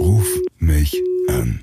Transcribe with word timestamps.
Ruf 0.00 0.26
mich 0.58 0.96
an. 1.28 1.62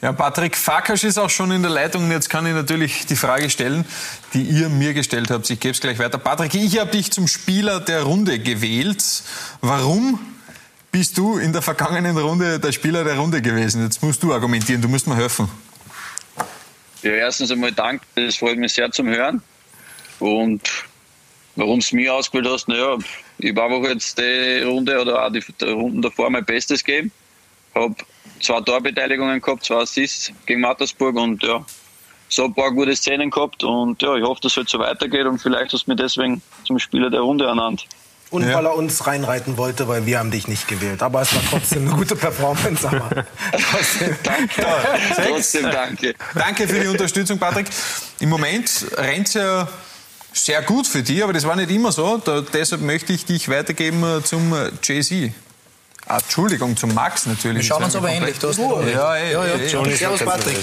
Ja, 0.00 0.12
Patrick 0.12 0.56
Fakasch 0.56 1.04
ist 1.04 1.18
auch 1.18 1.28
schon 1.28 1.52
in 1.52 1.60
der 1.60 1.70
Leitung. 1.70 2.10
Jetzt 2.10 2.30
kann 2.30 2.46
ich 2.46 2.54
natürlich 2.54 3.04
die 3.04 3.14
Frage 3.14 3.50
stellen, 3.50 3.84
die 4.32 4.40
ihr 4.40 4.70
mir 4.70 4.94
gestellt 4.94 5.30
habt. 5.30 5.48
Ich 5.50 5.60
gebe 5.60 5.72
es 5.72 5.80
gleich 5.80 5.98
weiter. 5.98 6.16
Patrick, 6.16 6.54
ich 6.54 6.80
habe 6.80 6.90
dich 6.90 7.12
zum 7.12 7.28
Spieler 7.28 7.78
der 7.78 8.04
Runde 8.04 8.38
gewählt. 8.38 9.04
Warum 9.60 10.18
bist 10.90 11.18
du 11.18 11.36
in 11.36 11.52
der 11.52 11.60
vergangenen 11.60 12.16
Runde 12.16 12.58
der 12.58 12.72
Spieler 12.72 13.04
der 13.04 13.18
Runde 13.18 13.42
gewesen? 13.42 13.82
Jetzt 13.82 14.02
musst 14.02 14.22
du 14.22 14.32
argumentieren, 14.32 14.80
du 14.80 14.88
musst 14.88 15.06
mir 15.06 15.16
helfen. 15.16 15.50
Ja, 17.02 17.12
erstens 17.12 17.50
einmal 17.50 17.72
Dank, 17.72 18.00
das 18.14 18.36
freut 18.36 18.56
mich 18.56 18.72
sehr 18.72 18.90
zum 18.90 19.08
Hören. 19.08 19.42
Und 20.20 20.62
warum 21.56 21.78
es 21.78 21.92
mir 21.92 22.14
ausgewählt 22.14 22.48
hast, 22.50 22.68
naja, 22.68 22.96
ich 23.38 23.54
war 23.54 23.70
einfach 23.70 23.90
jetzt 23.90 24.18
die 24.18 24.62
Runde 24.62 25.00
oder 25.00 25.26
auch 25.26 25.32
die, 25.32 25.44
die 25.60 25.64
Runden 25.64 26.02
davor 26.02 26.30
mein 26.30 26.44
Bestes 26.44 26.82
gegeben. 26.82 27.10
Habe 27.74 27.94
zwei 28.40 28.60
Torbeteiligungen 28.60 29.40
gehabt, 29.40 29.64
zwei 29.64 29.76
Assists 29.76 30.32
gegen 30.46 30.60
Mattersburg 30.60 31.16
und 31.16 31.42
ja, 31.42 31.64
so 32.28 32.44
ein 32.44 32.54
paar 32.54 32.70
gute 32.70 32.94
Szenen 32.96 33.30
gehabt 33.30 33.62
und 33.64 34.00
ja, 34.02 34.16
ich 34.16 34.24
hoffe, 34.24 34.40
dass 34.42 34.52
es 34.52 34.56
halt 34.56 34.68
so 34.68 34.78
weitergeht 34.78 35.26
und 35.26 35.38
vielleicht 35.38 35.72
hast 35.72 35.86
du 35.86 35.90
mich 35.90 36.00
deswegen 36.00 36.42
zum 36.64 36.78
Spieler 36.78 37.10
der 37.10 37.20
Runde 37.20 37.44
ernannt. 37.44 37.86
Und 38.30 38.48
ja. 38.48 38.54
weil 38.56 38.64
er 38.64 38.74
uns 38.74 39.06
reinreiten 39.06 39.58
wollte, 39.58 39.88
weil 39.88 40.06
wir 40.06 40.18
haben 40.18 40.30
dich 40.30 40.48
nicht 40.48 40.66
gewählt. 40.66 41.02
Aber 41.02 41.20
es 41.20 41.34
war 41.34 41.42
trotzdem 41.50 41.86
eine 41.86 41.94
gute 41.94 42.16
Performance. 42.16 42.88
Aber 42.88 43.10
trotzdem 43.70 44.16
danke. 44.22 44.66
trotzdem 45.14 45.70
danke. 45.70 46.14
Danke 46.34 46.66
für 46.66 46.80
die 46.80 46.88
Unterstützung, 46.88 47.38
Patrick. 47.38 47.66
Im 48.20 48.30
Moment 48.30 48.86
rennt 48.96 49.28
es 49.28 49.34
ja 49.34 49.68
sehr 50.32 50.62
gut 50.62 50.86
für 50.86 51.02
dich, 51.02 51.22
aber 51.22 51.32
das 51.32 51.44
war 51.44 51.56
nicht 51.56 51.70
immer 51.70 51.92
so. 51.92 52.18
Da, 52.18 52.40
deshalb 52.40 52.82
möchte 52.82 53.12
ich 53.12 53.24
dich 53.24 53.48
weitergeben 53.48 54.02
äh, 54.04 54.22
zum 54.22 54.52
äh, 54.52 54.70
Jay-Z. 54.82 55.32
Ah, 56.06 56.18
Entschuldigung, 56.18 56.76
zum 56.76 56.94
Max 56.94 57.26
natürlich. 57.26 57.62
Wir 57.62 57.68
schauen 57.68 57.84
uns 57.84 57.94
aber 57.94 58.10
ähnlich. 58.10 58.38
Du 58.38 58.48
hast 58.48 58.58
ja, 58.58 58.82
ja, 58.82 59.16
ja, 59.16 59.46
ja, 59.46 59.56
ja. 59.56 59.96
Servus, 59.96 60.20
Patrick. 60.20 60.56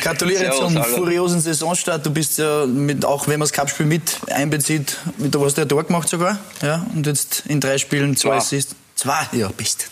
Gratuliere 0.00 0.44
Servus, 0.44 0.72
zum 0.72 0.84
furiosen 0.84 1.40
Saisonstart. 1.40 2.06
Du 2.06 2.10
bist 2.10 2.38
ja, 2.38 2.64
mit, 2.66 3.04
auch 3.04 3.26
wenn 3.26 3.34
man 3.34 3.48
das 3.48 3.52
Cup-Spiel 3.52 3.86
mit 3.86 4.20
einbezieht, 4.30 4.96
mit, 5.18 5.34
du 5.34 5.44
hast 5.44 5.58
ja 5.58 5.64
Tor 5.64 5.82
gemacht 5.82 6.08
sogar. 6.08 6.38
Ja, 6.62 6.86
und 6.94 7.06
jetzt 7.06 7.42
in 7.46 7.60
drei 7.60 7.78
Spielen 7.78 8.16
zwei 8.16 8.36
Assists. 8.36 8.76
Zwei? 8.94 9.26
Ja, 9.32 9.48
bist. 9.48 9.88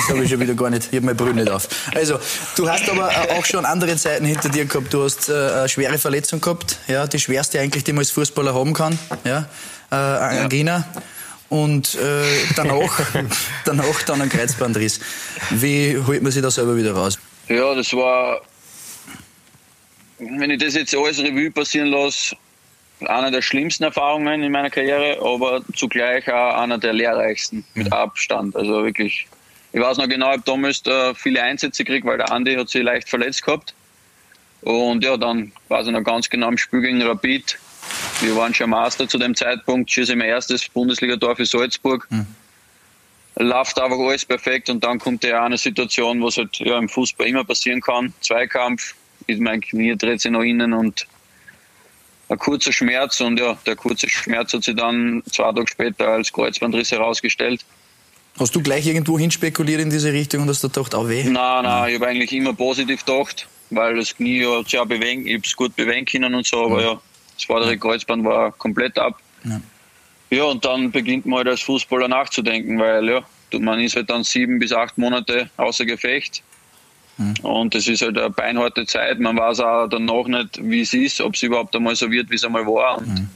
Das 0.00 0.14
habe 0.16 0.24
ich 0.24 0.30
schon 0.30 0.40
wieder 0.40 0.54
gar 0.54 0.70
nicht. 0.70 0.88
Ich 0.90 0.96
habe 0.96 1.06
meine 1.06 1.14
Brille 1.14 1.34
nicht 1.34 1.50
auf. 1.50 1.68
Also, 1.94 2.18
du 2.56 2.68
hast 2.68 2.88
aber 2.88 3.10
auch 3.36 3.44
schon 3.44 3.64
andere 3.64 3.96
Zeiten 3.96 4.24
hinter 4.24 4.48
dir 4.48 4.64
gehabt. 4.64 4.92
Du 4.92 5.04
hast 5.04 5.28
äh, 5.28 5.32
eine 5.32 5.68
schwere 5.68 5.98
Verletzung 5.98 6.40
gehabt. 6.40 6.78
Ja, 6.88 7.06
die 7.06 7.18
schwerste 7.18 7.60
eigentlich, 7.60 7.84
die 7.84 7.92
man 7.92 8.00
als 8.00 8.10
Fußballer 8.10 8.54
haben 8.54 8.72
kann. 8.72 8.98
Ja, 9.24 9.46
äh, 9.90 9.94
Angina. 9.94 10.86
Ja 10.94 11.02
und 11.50 11.96
äh, 11.96 12.22
danach, 12.56 13.00
danach 13.64 14.02
dann 14.04 14.22
ein 14.22 14.28
Kreuzbandriss. 14.28 15.00
Wie 15.50 15.98
holt 15.98 16.22
man 16.22 16.32
sich 16.32 16.42
da 16.42 16.50
selber 16.50 16.76
wieder 16.76 16.92
raus? 16.92 17.18
Ja, 17.48 17.74
das 17.74 17.92
war, 17.92 18.40
wenn 20.18 20.50
ich 20.50 20.62
das 20.62 20.74
jetzt 20.74 20.96
alles 20.96 21.18
Revue 21.18 21.50
passieren 21.50 21.88
lasse, 21.88 22.36
eine 23.06 23.30
der 23.30 23.42
schlimmsten 23.42 23.84
Erfahrungen 23.84 24.42
in 24.42 24.52
meiner 24.52 24.70
Karriere, 24.70 25.18
aber 25.20 25.62
zugleich 25.74 26.30
auch 26.32 26.54
einer 26.54 26.78
der 26.78 26.92
lehrreichsten 26.92 27.64
mit 27.74 27.88
mhm. 27.88 27.92
Abstand. 27.92 28.54
Also 28.54 28.84
wirklich, 28.84 29.26
ich 29.72 29.80
weiß 29.80 29.98
noch 29.98 30.08
genau, 30.08 30.28
ich 30.30 30.38
habe 30.38 30.42
damals 30.44 30.82
da 30.82 31.14
viele 31.14 31.42
Einsätze 31.42 31.84
gekriegt, 31.84 32.06
weil 32.06 32.18
der 32.18 32.30
Andi 32.30 32.54
hat 32.54 32.68
sich 32.68 32.82
leicht 32.82 33.08
verletzt 33.08 33.44
gehabt. 33.44 33.74
Und 34.62 35.04
ja, 35.04 35.16
dann 35.16 35.52
weiß 35.68 35.86
ich 35.86 35.92
noch 35.92 36.04
ganz 36.04 36.28
genau 36.28 36.48
im 36.48 36.58
Spiel 36.58 36.80
gegen 36.80 37.00
Rapid 37.02 37.58
wir 38.20 38.36
waren 38.36 38.54
schon 38.54 38.70
Master 38.70 39.08
zu 39.08 39.18
dem 39.18 39.34
Zeitpunkt, 39.34 39.90
schieße 39.90 40.14
mein 40.16 40.28
erstes 40.28 40.68
Bundesligator 40.68 41.36
für 41.36 41.46
Salzburg. 41.46 42.06
Mhm. 42.10 42.26
Läuft 43.36 43.80
einfach 43.80 43.98
alles 43.98 44.24
perfekt 44.24 44.68
und 44.68 44.84
dann 44.84 44.98
kommt 44.98 45.24
ja 45.24 45.44
eine 45.44 45.56
Situation, 45.56 46.22
was 46.22 46.36
halt 46.36 46.58
ja, 46.58 46.78
im 46.78 46.88
Fußball 46.88 47.26
immer 47.26 47.44
passieren 47.44 47.80
kann. 47.80 48.12
Zweikampf, 48.20 48.94
ist 49.26 49.40
mein 49.40 49.60
Knie 49.60 49.96
dreht 49.96 50.20
sich 50.20 50.30
nach 50.30 50.42
innen 50.42 50.72
und 50.72 51.06
ein 52.28 52.38
kurzer 52.38 52.72
Schmerz 52.72 53.20
und 53.20 53.40
ja, 53.40 53.58
der 53.66 53.76
kurze 53.76 54.08
Schmerz 54.08 54.52
hat 54.52 54.64
sich 54.64 54.76
dann 54.76 55.22
zwei 55.30 55.52
Tage 55.52 55.66
später 55.68 56.08
als 56.08 56.32
Kreuzbandriss 56.32 56.92
herausgestellt. 56.92 57.64
Hast 58.38 58.54
du 58.54 58.62
gleich 58.62 58.86
irgendwo 58.86 59.18
hinspekuliert 59.18 59.80
in 59.80 59.90
diese 59.90 60.12
Richtung 60.12 60.42
und 60.42 60.48
hast 60.48 60.62
du 60.64 60.68
gedacht, 60.68 60.94
auch 60.94 61.08
weh? 61.08 61.24
Nein, 61.24 61.64
nein, 61.64 61.88
ich 61.90 61.94
habe 61.96 62.08
eigentlich 62.08 62.32
immer 62.32 62.54
positiv 62.54 63.04
gedacht, 63.04 63.48
weil 63.70 63.96
das 63.96 64.16
Knie 64.16 64.46
hat 64.46 64.70
sich 64.70 64.78
auch 64.78 64.86
bewegen, 64.86 65.26
ich 65.26 65.34
habe 65.34 65.42
es 65.44 65.56
gut 65.56 65.76
bewegen 65.76 66.06
können 66.06 66.34
und 66.34 66.46
so, 66.46 66.64
aber 66.64 66.76
mhm. 66.76 66.82
ja, 66.82 67.00
das 67.34 67.44
vordere 67.44 67.76
Kreuzband 67.76 68.24
war 68.24 68.52
komplett 68.52 68.98
ab. 68.98 69.20
Ja. 69.44 69.60
ja, 70.30 70.44
und 70.44 70.64
dann 70.64 70.90
beginnt 70.90 71.26
man 71.26 71.38
halt 71.38 71.48
als 71.48 71.60
Fußballer 71.62 72.08
nachzudenken, 72.08 72.78
weil 72.78 73.08
ja, 73.08 73.22
man 73.58 73.80
ist 73.80 73.96
halt 73.96 74.08
dann 74.10 74.24
sieben 74.24 74.58
bis 74.58 74.72
acht 74.72 74.96
Monate 74.96 75.50
außer 75.56 75.84
Gefecht. 75.84 76.42
Mhm. 77.20 77.34
Und 77.42 77.74
das 77.74 77.86
ist 77.86 78.02
halt 78.02 78.16
eine 78.16 78.30
beinharte 78.30 78.86
Zeit. 78.86 79.20
Man 79.20 79.36
weiß 79.36 79.60
auch 79.60 79.86
danach 79.88 80.26
nicht, 80.26 80.58
wie 80.62 80.80
es 80.80 80.94
ist, 80.94 81.20
ob 81.20 81.34
es 81.34 81.42
überhaupt 81.42 81.76
einmal 81.76 81.94
so 81.94 82.10
wird, 82.10 82.30
wie 82.30 82.36
es 82.36 82.44
einmal 82.44 82.66
war. 82.66 82.98
Und 82.98 83.08
mhm. 83.08 83.28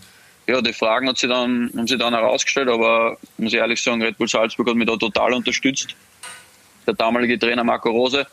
Ja, 0.46 0.60
die 0.60 0.72
Fragen 0.72 1.08
hat 1.08 1.18
sie 1.18 1.28
dann, 1.28 1.70
haben 1.76 1.86
sie 1.86 1.96
dann 1.96 2.14
herausgestellt, 2.14 2.68
aber 2.68 3.16
muss 3.38 3.52
ich 3.52 3.58
ehrlich 3.58 3.82
sagen, 3.82 4.02
Red 4.02 4.18
Bull 4.18 4.28
Salzburg 4.28 4.68
hat 4.68 4.76
mich 4.76 4.86
da 4.86 4.96
total 4.96 5.32
unterstützt. 5.34 5.94
Der 6.86 6.94
damalige 6.94 7.38
Trainer 7.38 7.64
Marco 7.64 7.90
Rose. 7.90 8.26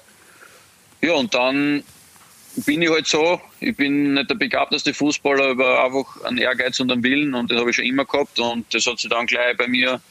Ja, 1.02 1.14
und 1.14 1.34
dann 1.34 1.84
bin 2.56 2.82
ich 2.82 2.90
halt 2.90 3.08
so. 3.08 3.40
Ich 3.60 3.76
bin 3.76 4.16
nicht 4.16 4.30
der 4.30 4.36
begabteste 4.36 4.94
Fußballer, 4.94 5.52
aber 5.52 5.86
einfach 5.86 6.24
einen 6.26 6.38
Ehrgeiz 6.38 6.80
und 6.80 6.92
einen 6.92 7.04
Willen 7.04 7.34
und 7.34 7.50
das 7.50 7.60
habe 7.60 7.70
ich 7.70 7.76
schon 7.78 7.86
immer 7.86 8.06
gehabt 8.06 8.40
und 8.40 8.72
das 8.74 8.86
hat 8.86 9.00
sich 9.00 9.10
dann 9.10 9.26
gleich 9.26 9.56
bei 9.56 9.68
mir, 9.68 10.02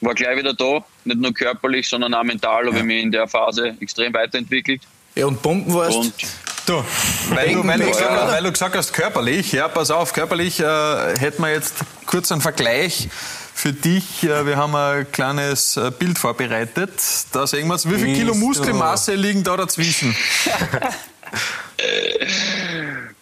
war 0.00 0.14
gleich 0.14 0.36
wieder 0.36 0.52
da. 0.52 0.84
Nicht 1.04 1.20
nur 1.20 1.32
körperlich, 1.32 1.88
sondern 1.88 2.12
auch 2.14 2.24
mental 2.24 2.66
habe 2.66 2.78
ich 2.78 2.84
mich 2.84 3.02
in 3.02 3.12
der 3.12 3.28
Phase 3.28 3.76
extrem 3.80 4.12
weiterentwickelt. 4.12 4.82
Ja, 5.14 5.26
und 5.26 5.40
Pumpen 5.40 5.72
warst 5.74 5.96
und 5.96 6.14
Du, 6.70 6.84
weil 7.30 7.52
du, 7.52 7.66
weil, 7.66 7.80
du 7.80 7.86
gesagt, 7.88 8.30
weil 8.30 8.42
du 8.44 8.52
gesagt 8.52 8.76
hast, 8.76 8.92
körperlich, 8.92 9.50
ja, 9.50 9.66
pass 9.66 9.90
auf, 9.90 10.12
körperlich 10.12 10.60
äh, 10.60 11.18
hätten 11.18 11.42
wir 11.42 11.50
jetzt 11.50 11.74
kurz 12.06 12.30
einen 12.30 12.40
Vergleich 12.40 13.08
für 13.52 13.72
dich. 13.72 14.22
Äh, 14.22 14.46
wir 14.46 14.56
haben 14.56 14.76
ein 14.76 15.10
kleines 15.10 15.76
äh, 15.76 15.90
Bild 15.90 16.16
vorbereitet. 16.16 16.92
Da 17.32 17.48
sehen 17.48 17.66
wir 17.66 17.74
Wie 17.74 17.98
viel 17.98 18.14
Kilo 18.14 18.34
Muskelmasse 18.34 19.16
liegen 19.16 19.42
da 19.42 19.56
dazwischen? 19.56 20.14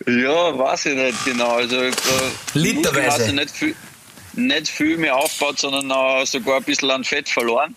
ja, 0.06 0.58
weiß 0.58 0.84
ich 0.84 0.96
nicht 0.96 1.24
genau. 1.24 1.56
Also, 1.56 1.76
äh, 1.76 1.90
Literweise. 2.52 3.32
Nicht 3.32 3.56
viel, 3.56 3.74
nicht 4.34 4.68
viel 4.68 4.98
mehr 4.98 5.16
aufgebaut, 5.16 5.58
sondern 5.58 5.90
auch 5.90 6.26
sogar 6.26 6.58
ein 6.58 6.64
bisschen 6.64 6.90
an 6.90 7.02
Fett 7.02 7.30
verloren. 7.30 7.74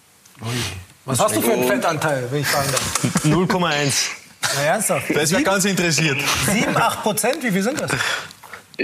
Was 1.06 1.22
hast 1.22 1.38
du 1.38 1.42
für 1.42 1.54
einen 1.54 1.66
Fettanteil, 1.66 2.28
wenn 2.30 2.42
ich 2.42 2.48
fragen 2.48 2.72
darf? 2.74 3.24
0,1. 3.24 4.21
Na 4.56 4.62
ernsthaft? 4.64 5.16
Das 5.16 5.32
wäre 5.32 5.44
ganz 5.44 5.66
interessiert. 5.66 6.18
7, 6.46 6.76
8 6.76 7.04
Prozent? 7.04 7.44
Wie 7.44 7.52
viel 7.52 7.64
sind 7.64 7.80
das? 7.80 7.92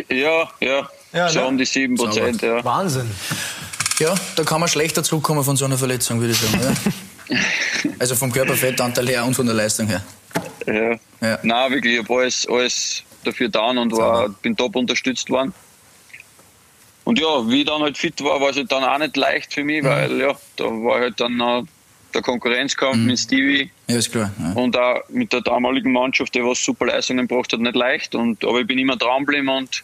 Ja, 0.10 0.50
ja. 0.60 0.90
ja 1.14 1.30
so 1.30 1.40
ne? 1.40 1.48
um 1.48 1.58
die 1.58 1.66
7 1.66 1.96
Prozent, 1.96 2.42
ja. 2.42 2.64
Wahnsinn. 2.64 3.10
Ja, 4.00 4.14
da 4.36 4.44
kann 4.44 4.60
man 4.60 4.70
schlechter 4.70 5.04
zurückkommen 5.04 5.44
von 5.44 5.58
so 5.58 5.66
einer 5.66 5.78
Verletzung, 5.78 6.20
würde 6.20 6.34
ich 6.34 6.40
sagen. 6.40 6.78
Ja? 7.30 7.40
also 8.00 8.16
vom 8.16 8.32
Körperfettanteil 8.32 9.08
her 9.08 9.26
und 9.26 9.34
von 9.34 9.46
der 9.46 9.56
Leistung 9.56 9.88
her. 9.88 10.04
Ja. 10.68 10.96
ja. 11.22 11.40
Nein, 11.42 11.72
wirklich, 11.72 11.94
ich 11.96 12.00
habe 12.00 12.22
alles, 12.22 12.48
alles 12.48 13.04
dafür 13.24 13.48
getan 13.48 13.78
und 13.78 13.92
war, 13.94 14.30
bin 14.30 14.56
top 14.56 14.76
unterstützt 14.76 15.30
worden. 15.30 15.54
Und 17.06 17.20
ja, 17.20 17.50
wie 17.50 17.62
ich 17.62 17.66
dann 17.66 17.82
halt 17.82 17.98
fit 17.98 18.22
war, 18.24 18.42
war 18.42 18.50
es 18.50 18.58
halt 18.58 18.72
dann 18.72 18.84
auch 18.84 18.98
nicht 18.98 19.16
leicht 19.16 19.54
für 19.54 19.64
mich, 19.64 19.82
mhm. 19.82 19.88
weil 19.88 20.20
ja, 20.20 20.36
da 20.58 20.66
war 20.66 21.00
halt 21.00 21.20
dann 21.20 21.38
noch 21.38 21.66
der 22.18 22.24
Konkurrenzkampf 22.24 22.98
mhm. 22.98 23.06
mit 23.06 23.20
Stevie. 23.20 23.70
Ja, 23.88 23.98
ist 23.98 24.12
klar. 24.12 24.32
Ja. 24.40 24.52
Und 24.54 24.78
auch 24.78 25.02
mit 25.10 25.32
der 25.32 25.42
damaligen 25.42 25.92
Mannschaft, 25.92 26.36
die 26.36 26.44
was 26.44 26.64
super 26.64 26.88
Leistungen 26.88 27.28
gebracht 27.28 27.54
hat, 27.54 27.60
nicht 27.60 27.76
leicht. 27.76 28.16
Und, 28.16 28.44
aber 28.44 28.62
ich 28.62 28.68
bin 28.68 28.80
immer 28.80 28.98
dran 28.98 29.26
geblieben 29.26 29.50
und 29.50 29.84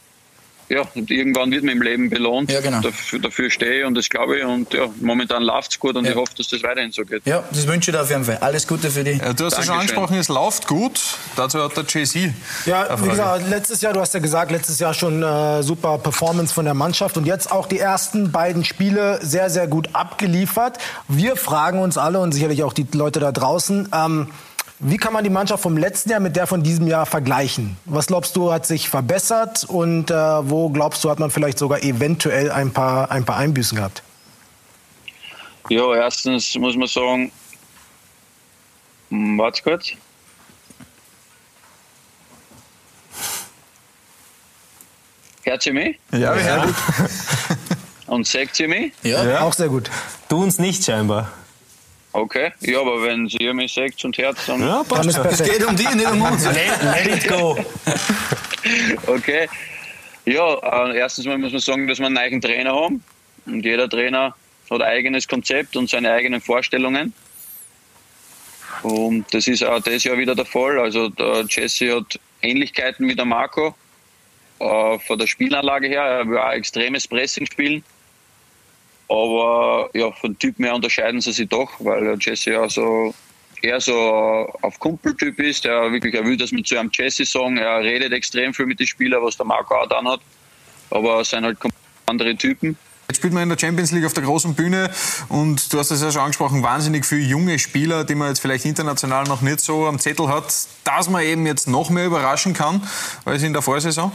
ja, 0.69 0.84
irgendwann 0.96 1.51
wird 1.51 1.63
man 1.63 1.75
im 1.75 1.81
Leben 1.81 2.09
belohnt. 2.09 2.51
Ja, 2.51 2.62
genau. 2.62 2.81
dafür, 2.81 3.19
dafür 3.19 3.50
stehe 3.50 3.81
ich 3.81 3.85
und 3.85 3.96
das 3.96 4.09
glaube 4.09 4.40
ich. 4.40 4.46
Und 4.46 4.73
ja, 4.73 4.87
momentan 5.02 5.43
läuft 5.43 5.72
es 5.72 5.79
gut 5.79 5.96
und 5.96 6.05
ja. 6.05 6.11
ich 6.11 6.17
hoffe, 6.17 6.34
dass 6.37 6.47
das 6.47 6.64
weiterhin 6.64 6.91
so 6.91 7.03
geht. 7.03 7.26
Ja, 7.26 7.43
das 7.52 7.67
wünsche 7.67 7.91
ich 7.91 7.96
dir 7.96 8.02
auf 8.02 8.09
jeden 8.09 8.23
Fall. 8.23 8.37
Alles 8.37 8.67
Gute 8.67 8.90
für 8.90 9.03
dich. 9.03 9.20
Ja, 9.20 9.34
du 9.34 9.46
hast 9.46 9.58
es 9.58 9.66
schon 9.66 9.76
angesprochen, 9.76 10.17
es 10.17 10.29
läuft 10.29 10.67
gut. 10.67 10.99
Dazu 11.35 11.61
hat 11.64 11.76
der 11.78 11.84
JC. 11.84 12.34
Ja, 12.66 13.02
wie 13.03 13.09
gesagt, 13.09 13.49
letztes 13.49 13.82
Jahr, 13.82 13.93
du 13.93 13.99
hast 13.99 14.14
ja 14.14 14.20
gesagt, 14.20 14.52
letztes 14.52 14.79
Jahr 14.79 14.93
schon 14.93 15.22
äh, 15.22 15.64
super 15.64 15.97
Performance 15.97 16.53
von 16.53 16.66
der 16.66 16.73
Mannschaft 16.73 17.17
und 17.17 17.26
jetzt 17.26 17.52
auch 17.52 17.67
die 17.67 17.79
ersten 17.79 18.32
beiden 18.32 18.64
Spiele 18.64 19.20
sehr, 19.22 19.49
sehr 19.49 19.67
gut 19.67 19.90
abgeliefert. 19.93 20.78
Wir 21.08 21.35
fragen 21.35 21.79
uns 21.79 21.97
alle 21.97 22.20
und 22.20 22.32
sicherlich 22.32 22.64
auch 22.64 22.73
die 22.73 22.87
Leute 22.93 23.20
da 23.20 23.32
draußen, 23.32 23.90
ähm, 23.93 24.29
wie 24.84 24.97
kann 24.97 25.14
man 25.14 25.24
die 25.24 25.30
Mannschaft 25.30 25.64
vom 25.64 25.78
letzten 25.78 26.09
Jahr 26.09 26.20
mit 26.20 26.35
der 26.35 26.46
von 26.46 26.62
diesem 26.62 26.88
Jahr 26.88 27.06
vergleichen? 27.06 27.78
Was 27.85 28.08
glaubst 28.08 28.35
du, 28.35 28.52
hat 28.52 28.66
sich 28.66 28.90
verbessert 28.90 29.64
und 29.64 30.12
äh, 30.12 30.16
wo 30.16 30.70
glaubst 30.70 31.03
du, 31.03 31.09
hat 31.09 31.20
man 31.20 31.32
vielleicht 31.32 31.58
sogar 31.58 31.82
eventuell 31.84 32.52
ein 32.52 32.72
paar, 32.72 33.09
ein 33.09 33.24
paar 33.24 33.38
Einbüßen 33.38 33.78
gehabt? 33.78 34.03
Ja, 35.70 35.96
erstens 35.96 36.53
muss 36.56 36.76
man 36.76 36.88
sagen, 36.88 37.32
hm, 39.09 39.38
warte 39.38 39.64
kurz. 39.64 39.91
Hört 45.44 45.66
ihr 45.66 45.74
mich? 45.74 46.00
Ja, 46.12 46.35
wir 46.35 46.44
hören 46.44 46.76
Und 48.08 48.28
sagt 48.28 48.59
ihr 48.59 48.68
mich? 48.68 48.94
Ja. 49.03 49.24
ja. 49.24 49.41
auch 49.41 49.53
sehr 49.53 49.70
gut. 49.70 49.90
Du 50.30 50.41
uns 50.41 50.59
nicht 50.59 50.84
scheinbar. 50.84 51.32
Okay, 52.15 52.51
ja, 52.61 52.79
aber 52.79 53.01
wenn 53.01 53.27
ihr 53.39 53.53
mich 53.55 53.73
sagt 53.73 54.05
und 54.05 54.17
Herz, 54.19 54.45
dann. 54.45 54.61
Ja, 54.61 54.83
passt. 54.83 55.17
Es 55.17 55.43
geht 55.43 55.65
um 55.65 55.75
dich, 55.75 55.89
nicht 55.95 56.11
um 56.11 56.21
uns. 56.21 56.45
let, 56.45 56.83
let 56.83 57.07
it 57.07 57.27
go. 57.27 57.57
okay. 59.07 59.49
Ja, 60.25 60.53
äh, 60.91 60.97
erstens 60.97 61.25
mal 61.25 61.39
muss 61.39 61.51
man 61.51 61.61
sagen, 61.61 61.87
dass 61.87 61.97
wir 61.97 62.05
einen 62.05 62.15
neuen 62.15 62.39
Trainer 62.39 62.73
haben. 62.75 63.03
Und 63.47 63.65
jeder 63.65 63.89
Trainer 63.89 64.35
hat 64.69 64.81
ein 64.81 64.87
eigenes 64.87 65.27
Konzept 65.27 65.75
und 65.75 65.89
seine 65.89 66.11
eigenen 66.11 66.39
Vorstellungen. 66.39 67.13
Und 68.83 69.33
das 69.33 69.47
ist 69.47 69.63
auch 69.63 69.81
dieses 69.81 70.03
Jahr 70.03 70.17
wieder 70.17 70.35
der 70.35 70.45
Fall. 70.45 70.79
Also 70.79 71.09
der 71.09 71.45
Jesse 71.49 71.95
hat 71.95 72.19
Ähnlichkeiten 72.41 73.05
mit 73.05 73.17
der 73.17 73.25
Marco. 73.25 73.75
Äh, 74.59 74.99
von 74.99 75.17
der 75.17 75.27
Spielanlage 75.27 75.87
her, 75.87 76.03
er 76.03 76.27
will 76.27 76.37
auch 76.37 76.51
extremes 76.51 77.07
Pressing 77.07 77.45
spielen. 77.45 77.83
Aber 79.09 79.90
ja, 79.94 80.11
von 80.11 80.38
Typ 80.40 80.58
her 80.59 80.76
unterscheiden 80.76 81.22
sie 81.22 81.34
sich 81.34 81.50
doch, 81.50 81.70
weil 81.79 82.17
Jesse 82.20 82.52
ja 82.52 82.70
so 82.70 83.14
eher 83.61 83.79
so 83.79 83.94
auf 84.61 84.79
Kumpeltyp 84.79 85.40
ist. 85.40 85.66
Er 85.66 85.91
wirklich, 85.91 86.14
er 86.14 86.26
will 86.26 86.38
das 86.38 86.52
mit 86.52 86.67
so 86.67 86.78
einem 86.78 86.90
Jesse 86.94 87.26
sagen. 87.26 87.58
Er 87.58 87.79
redet 87.79 88.11
extrem 88.11 88.53
viel 88.53 88.66
mit 88.66 88.79
den 88.79 88.88
Spielern, 88.88 89.23
was 89.23 89.38
der 89.38 89.46
Marco 89.46 89.76
auch 89.76 89.88
dann 89.88 90.08
hat. 90.08 90.20
Aber 90.90 91.22
es 91.22 91.29
sind 91.29 91.44
halt 91.44 91.58
andere 92.05 92.35
Typen. 92.35 92.78
Jetzt 93.08 93.17
spielt 93.17 93.34
man 93.34 93.44
in 93.44 93.50
der 93.50 93.59
Champions 93.59 93.91
League 93.91 94.05
auf 94.05 94.14
der 94.14 94.23
großen 94.23 94.55
Bühne 94.55 94.90
und 95.28 95.72
du 95.73 95.78
hast 95.78 95.91
es 95.91 96.02
ja 96.02 96.11
schon 96.11 96.22
angesprochen, 96.22 96.64
wahnsinnig 96.64 97.06
viele 97.06 97.22
junge 97.22 97.59
Spieler, 97.59 98.06
die 98.06 98.16
man 98.16 98.29
jetzt 98.29 98.40
vielleicht 98.40 98.66
international 98.66 99.26
noch 99.26 99.41
nicht 99.41 99.59
so 99.59 99.88
am 99.88 99.99
Zettel 99.99 100.29
hat, 100.29 100.46
dass 100.85 101.09
man 101.09 101.22
eben 101.22 101.46
jetzt 101.46 101.67
noch 101.67 101.90
mehr 101.90 102.06
überraschen 102.06 102.53
kann 102.53 102.82
als 103.26 103.44
in 103.44 103.52
der 103.52 103.61
Vorsaison? 103.61 104.11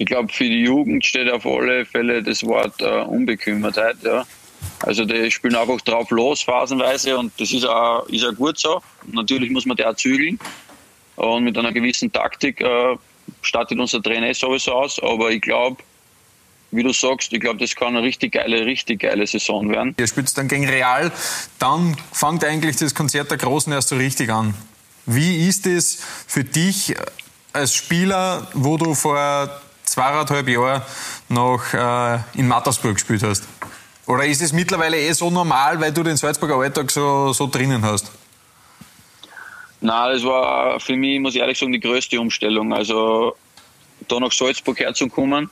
Ich 0.00 0.06
glaube, 0.06 0.32
für 0.32 0.44
die 0.44 0.62
Jugend 0.62 1.04
steht 1.04 1.30
auf 1.30 1.44
alle 1.44 1.84
Fälle 1.84 2.22
das 2.22 2.42
Wort 2.46 2.80
äh, 2.80 3.02
Unbekümmertheit. 3.02 3.96
Ja. 4.02 4.24
Also 4.80 5.04
die 5.04 5.30
spielen 5.30 5.54
einfach 5.54 5.78
drauf 5.82 6.10
los, 6.10 6.40
phasenweise, 6.40 7.18
und 7.18 7.38
das 7.38 7.52
ist 7.52 7.66
auch, 7.66 8.08
ist 8.08 8.24
auch 8.24 8.34
gut 8.34 8.58
so. 8.58 8.80
Natürlich 9.12 9.50
muss 9.50 9.66
man 9.66 9.76
der 9.76 9.94
zügeln 9.94 10.38
und 11.16 11.44
mit 11.44 11.58
einer 11.58 11.70
gewissen 11.70 12.10
Taktik 12.10 12.62
äh, 12.62 12.96
startet 13.42 13.78
unser 13.78 14.02
Trainer 14.02 14.32
sowieso 14.32 14.72
aus, 14.72 14.98
aber 15.02 15.32
ich 15.32 15.42
glaube, 15.42 15.76
wie 16.70 16.82
du 16.82 16.94
sagst, 16.94 17.30
ich 17.34 17.40
glaube, 17.40 17.58
das 17.58 17.76
kann 17.76 17.88
eine 17.88 18.02
richtig 18.02 18.32
geile, 18.32 18.64
richtig 18.64 19.00
geile 19.00 19.26
Saison 19.26 19.68
werden. 19.68 19.94
Ihr 19.98 20.06
spielt 20.06 20.34
dann 20.38 20.48
gegen 20.48 20.66
Real, 20.66 21.12
dann 21.58 21.94
fängt 22.10 22.42
eigentlich 22.42 22.76
das 22.76 22.94
Konzert 22.94 23.30
der 23.30 23.36
Großen 23.36 23.70
erst 23.70 23.90
so 23.90 23.96
richtig 23.96 24.30
an. 24.30 24.54
Wie 25.04 25.46
ist 25.46 25.66
es 25.66 26.02
für 26.26 26.44
dich 26.44 26.94
als 27.52 27.74
Spieler, 27.74 28.48
wo 28.54 28.78
du 28.78 28.94
vor 28.94 29.60
zweieinhalb 30.00 30.48
Jahren 30.48 30.82
noch 31.28 31.62
äh, 31.74 32.18
in 32.38 32.48
Mattersburg 32.48 32.94
gespielt 32.94 33.22
hast? 33.22 33.46
Oder 34.06 34.24
ist 34.24 34.40
es 34.40 34.52
mittlerweile 34.52 34.98
eh 34.98 35.12
so 35.12 35.30
normal, 35.30 35.80
weil 35.80 35.92
du 35.92 36.02
den 36.02 36.16
Salzburger 36.16 36.56
Alltag 36.56 36.90
so, 36.90 37.32
so 37.32 37.46
drinnen 37.46 37.84
hast? 37.84 38.10
Nein, 39.82 40.14
das 40.14 40.24
war 40.24 40.80
für 40.80 40.96
mich, 40.96 41.20
muss 41.20 41.34
ich 41.34 41.40
ehrlich 41.40 41.58
sagen, 41.58 41.72
die 41.72 41.80
größte 41.80 42.18
Umstellung. 42.20 42.72
Also 42.72 43.36
da 44.08 44.18
nach 44.18 44.32
Salzburg 44.32 44.78
herzukommen 44.78 45.50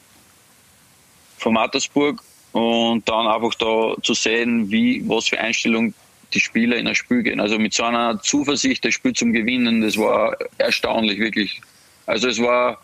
von 1.39 1.53
Mattersburg 1.53 2.23
und 2.53 3.09
dann 3.09 3.27
einfach 3.27 3.55
da 3.55 3.95
zu 4.03 4.15
sehen, 4.15 4.71
wie, 4.71 5.03
was 5.07 5.29
für 5.29 5.39
Einstellung 5.39 5.95
die 6.35 6.41
Spieler 6.41 6.77
in 6.77 6.87
ein 6.89 6.95
Spiel 6.95 7.23
gehen. 7.23 7.41
Also 7.41 7.59
mit 7.59 7.75
so 7.75 7.85
einer 7.85 8.21
Zuversicht, 8.21 8.85
das 8.85 8.95
Spiel 8.95 9.13
zum 9.13 9.33
Gewinnen, 9.33 9.83
das 9.83 9.97
war 9.97 10.37
erstaunlich, 10.59 11.19
wirklich. 11.19 11.61
Also 12.07 12.29
es 12.29 12.41
war, 12.43 12.79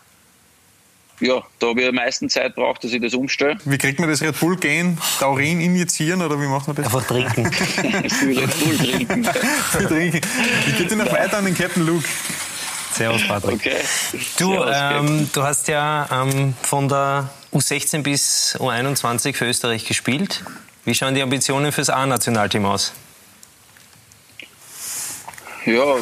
ja, 1.19 1.41
da 1.59 1.67
habe 1.67 1.81
ich 1.81 1.87
am 1.87 1.95
meisten 1.95 2.29
Zeit 2.29 2.55
braucht, 2.55 2.83
dass 2.83 2.91
ich 2.91 3.01
das 3.01 3.13
umstelle. 3.13 3.57
Wie 3.65 3.77
kriegt 3.77 3.99
man 3.99 4.09
das 4.09 4.21
Red 4.21 4.39
Bull 4.39 4.57
gehen? 4.57 4.97
Taurin 5.19 5.61
injizieren 5.61 6.21
oder 6.21 6.39
wie 6.41 6.47
macht 6.47 6.67
man 6.67 6.75
das? 6.75 6.85
Einfach 6.85 7.05
trinken. 7.05 7.45
Red 7.47 8.59
Bull 8.59 8.77
trinken. 8.77 9.23
trinken. 9.87 10.21
Wie 10.65 10.71
geht 10.73 10.91
denn 10.91 10.97
noch 10.97 11.11
weiter 11.11 11.37
an 11.37 11.45
den 11.45 11.55
Captain 11.55 11.85
Luke? 11.85 12.07
Servus, 12.93 13.27
Patrick. 13.27 13.55
Okay. 13.55 13.77
Du, 14.37 14.53
Servus, 14.53 14.75
ähm, 15.09 15.29
du 15.33 15.43
hast 15.43 15.67
ja 15.67 16.07
ähm, 16.11 16.53
von 16.61 16.87
der 16.87 17.29
U16 17.53 18.03
bis 18.03 18.55
U21 18.59 19.33
für 19.35 19.45
Österreich 19.45 19.85
gespielt. 19.85 20.43
Wie 20.85 20.93
schauen 20.93 21.15
die 21.15 21.21
Ambitionen 21.21 21.71
fürs 21.71 21.89
A-Nationalteam 21.89 22.65
aus? 22.65 22.93
Ja, 25.65 25.95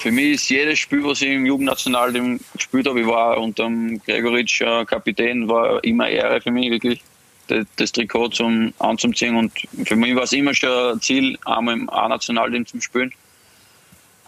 für 0.00 0.10
mich 0.10 0.34
ist 0.36 0.48
jedes 0.48 0.78
Spiel, 0.78 1.04
was 1.04 1.20
ich 1.20 1.28
im 1.28 1.44
Jugendnationalteam 1.44 2.40
gespielt 2.54 2.88
habe, 2.88 3.00
ich 3.02 3.06
war 3.06 3.36
unter 3.36 3.64
dem 3.64 4.00
Gregoritsch 4.02 4.62
äh, 4.62 4.84
Kapitän, 4.86 5.46
war 5.46 5.84
immer 5.84 6.08
Ehre 6.08 6.40
für 6.40 6.50
mich, 6.50 6.70
wirklich, 6.70 7.02
das, 7.76 7.92
Trikot 7.92 8.28
zum 8.28 8.72
anzuziehen. 8.78 9.36
Und 9.36 9.52
für 9.84 9.96
mich 9.96 10.14
war 10.14 10.22
es 10.22 10.32
immer 10.32 10.54
schon 10.54 10.94
ein 10.94 11.00
Ziel, 11.02 11.38
einmal 11.44 11.74
im 11.74 11.90
A-Nationalteam 11.90 12.64
zu 12.64 12.80
spielen. 12.80 13.12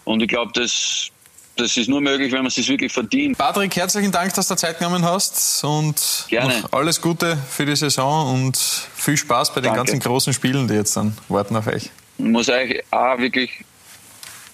Und 0.03 0.21
ich 0.21 0.27
glaube, 0.27 0.51
das, 0.53 1.07
das 1.55 1.75
ist 1.75 1.89
nur 1.89 2.01
möglich, 2.01 2.31
wenn 2.31 2.39
man 2.39 2.47
es 2.47 2.55
sich 2.55 2.67
wirklich 2.67 2.91
verdient. 2.91 3.37
Patrick, 3.37 3.75
herzlichen 3.75 4.11
Dank, 4.11 4.31
dass 4.35 4.47
du 4.49 4.55
Zeit 4.55 4.77
genommen 4.77 5.03
hast 5.03 5.63
und 5.63 6.25
Gerne. 6.29 6.65
alles 6.71 7.01
Gute 7.01 7.35
für 7.49 7.65
die 7.65 7.75
Saison 7.75 8.31
und 8.35 8.57
viel 8.57 9.17
Spaß 9.17 9.55
bei 9.55 9.61
den 9.61 9.73
Danke. 9.73 9.77
ganzen 9.77 9.99
großen 9.99 10.33
Spielen, 10.33 10.67
die 10.67 10.75
jetzt 10.75 10.95
dann 10.95 11.17
warten 11.29 11.55
auf 11.55 11.65
euch. 11.65 11.89
Ich 12.19 12.25
muss 12.25 12.47
euch 12.49 12.83
auch 12.91 13.17
wirklich 13.17 13.63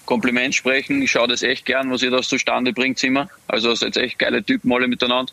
Kompliment 0.10 0.56
sprechen. 0.56 1.04
Ich 1.04 1.12
schaue 1.12 1.28
das 1.28 1.44
echt 1.44 1.66
gern, 1.66 1.92
was 1.92 2.02
ihr 2.02 2.10
da 2.10 2.24
zustande 2.24 2.74
bringt 2.74 3.02
immer. 3.04 3.30
Also 3.48 3.76
seid 3.76 3.96
echt 3.96 4.18
geile 4.18 4.44
Typen 4.44 4.74
alle 4.74 4.88
miteinander 4.88 5.32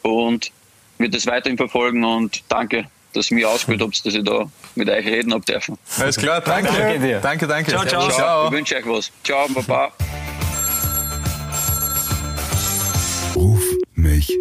und 0.00 0.50
wird 0.96 1.14
das 1.14 1.26
weiterhin 1.26 1.58
verfolgen 1.58 2.02
und 2.02 2.42
danke, 2.48 2.86
dass 3.12 3.30
ihr 3.30 3.34
mich 3.34 3.44
ausgebildet 3.44 3.86
habt, 3.86 4.06
dass 4.06 4.14
ich 4.14 4.24
da 4.24 4.50
mit 4.74 4.88
euch 4.88 5.04
reden 5.04 5.34
habe 5.34 5.44
dürfen. 5.44 5.76
Alles 5.98 6.16
klar, 6.16 6.40
danke. 6.40 6.72
Danke 6.72 6.98
dir. 6.98 7.20
Danke, 7.20 7.46
danke. 7.46 7.70
Ciao, 7.70 7.84
ciao. 7.84 8.08
Ciao. 8.08 8.46
Ich 8.46 8.52
wünsche 8.52 8.76
euch 8.76 8.86
was. 8.86 9.12
Ciao, 9.22 9.46
Baba. 9.48 9.92
Ruf 13.34 13.62
mich 13.94 14.32